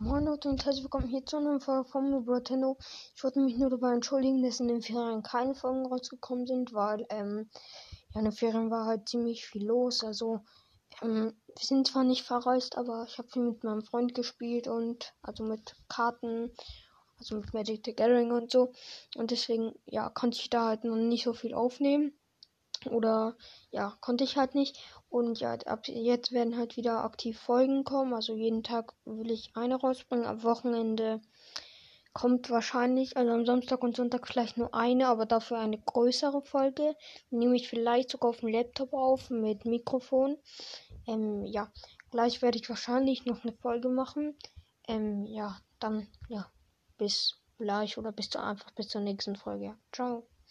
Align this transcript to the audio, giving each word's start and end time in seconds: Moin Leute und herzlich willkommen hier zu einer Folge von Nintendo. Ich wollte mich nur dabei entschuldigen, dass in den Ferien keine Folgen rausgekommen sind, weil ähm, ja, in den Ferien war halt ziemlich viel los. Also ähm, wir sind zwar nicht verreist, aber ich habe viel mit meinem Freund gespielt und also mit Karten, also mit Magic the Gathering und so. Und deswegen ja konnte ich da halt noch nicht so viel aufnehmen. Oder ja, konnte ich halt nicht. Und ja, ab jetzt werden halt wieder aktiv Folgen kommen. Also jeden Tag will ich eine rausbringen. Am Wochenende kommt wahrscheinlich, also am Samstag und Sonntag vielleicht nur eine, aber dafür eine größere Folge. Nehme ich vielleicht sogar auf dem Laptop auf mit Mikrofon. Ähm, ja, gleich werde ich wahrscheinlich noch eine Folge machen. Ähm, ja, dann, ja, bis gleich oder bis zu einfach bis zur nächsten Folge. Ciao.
Moin 0.00 0.26
Leute 0.26 0.48
und 0.48 0.64
herzlich 0.64 0.84
willkommen 0.84 1.08
hier 1.08 1.26
zu 1.26 1.38
einer 1.38 1.58
Folge 1.58 1.88
von 1.90 2.24
Nintendo. 2.24 2.76
Ich 3.16 3.24
wollte 3.24 3.40
mich 3.40 3.56
nur 3.56 3.68
dabei 3.68 3.94
entschuldigen, 3.94 4.44
dass 4.44 4.60
in 4.60 4.68
den 4.68 4.80
Ferien 4.80 5.24
keine 5.24 5.56
Folgen 5.56 5.86
rausgekommen 5.86 6.46
sind, 6.46 6.72
weil 6.72 7.04
ähm, 7.10 7.50
ja, 8.14 8.20
in 8.20 8.26
den 8.26 8.32
Ferien 8.32 8.70
war 8.70 8.86
halt 8.86 9.08
ziemlich 9.08 9.48
viel 9.48 9.66
los. 9.66 10.04
Also 10.04 10.44
ähm, 11.02 11.34
wir 11.48 11.66
sind 11.66 11.88
zwar 11.88 12.04
nicht 12.04 12.22
verreist, 12.22 12.78
aber 12.78 13.06
ich 13.08 13.18
habe 13.18 13.28
viel 13.28 13.42
mit 13.42 13.64
meinem 13.64 13.82
Freund 13.82 14.14
gespielt 14.14 14.68
und 14.68 15.14
also 15.20 15.42
mit 15.42 15.74
Karten, 15.88 16.52
also 17.18 17.34
mit 17.34 17.52
Magic 17.52 17.82
the 17.84 17.92
Gathering 17.92 18.30
und 18.30 18.52
so. 18.52 18.70
Und 19.16 19.32
deswegen 19.32 19.74
ja 19.84 20.10
konnte 20.10 20.38
ich 20.38 20.48
da 20.48 20.66
halt 20.66 20.84
noch 20.84 20.94
nicht 20.94 21.24
so 21.24 21.32
viel 21.32 21.54
aufnehmen. 21.54 22.16
Oder 22.88 23.36
ja, 23.70 23.96
konnte 24.00 24.24
ich 24.24 24.36
halt 24.36 24.54
nicht. 24.54 24.78
Und 25.08 25.40
ja, 25.40 25.54
ab 25.54 25.86
jetzt 25.88 26.32
werden 26.32 26.56
halt 26.56 26.76
wieder 26.76 27.04
aktiv 27.04 27.38
Folgen 27.38 27.84
kommen. 27.84 28.14
Also 28.14 28.34
jeden 28.34 28.62
Tag 28.62 28.94
will 29.04 29.30
ich 29.30 29.52
eine 29.54 29.76
rausbringen. 29.76 30.26
Am 30.26 30.42
Wochenende 30.42 31.20
kommt 32.12 32.50
wahrscheinlich, 32.50 33.16
also 33.16 33.30
am 33.30 33.46
Samstag 33.46 33.82
und 33.82 33.96
Sonntag 33.96 34.26
vielleicht 34.26 34.56
nur 34.56 34.74
eine, 34.74 35.06
aber 35.08 35.24
dafür 35.24 35.58
eine 35.58 35.78
größere 35.78 36.42
Folge. 36.42 36.96
Nehme 37.30 37.56
ich 37.56 37.68
vielleicht 37.68 38.10
sogar 38.10 38.30
auf 38.30 38.40
dem 38.40 38.48
Laptop 38.48 38.92
auf 38.92 39.30
mit 39.30 39.64
Mikrofon. 39.64 40.36
Ähm, 41.06 41.44
ja, 41.46 41.70
gleich 42.10 42.42
werde 42.42 42.58
ich 42.58 42.68
wahrscheinlich 42.68 43.24
noch 43.24 43.44
eine 43.44 43.52
Folge 43.52 43.88
machen. 43.88 44.36
Ähm, 44.88 45.26
ja, 45.26 45.58
dann, 45.78 46.08
ja, 46.28 46.50
bis 46.96 47.38
gleich 47.58 47.98
oder 47.98 48.12
bis 48.12 48.30
zu 48.30 48.40
einfach 48.40 48.70
bis 48.72 48.88
zur 48.88 49.00
nächsten 49.00 49.36
Folge. 49.36 49.76
Ciao. 49.92 50.26